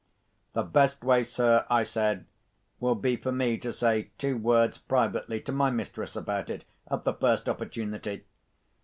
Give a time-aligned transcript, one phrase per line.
[0.53, 2.25] "The best way, sir," I said,
[2.79, 7.03] "will be for me to say two words privately to my mistress about it at
[7.03, 8.25] the first opportunity.